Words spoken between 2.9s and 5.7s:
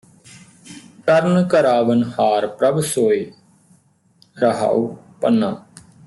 ਸੋਇ ਰਹਾਉ ਪੰਨਾ